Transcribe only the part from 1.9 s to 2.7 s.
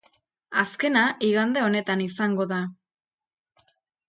izango da.